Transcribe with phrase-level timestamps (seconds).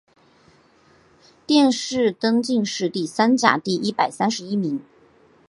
[1.45, 4.81] 殿试登进士第三甲第一百三十一名。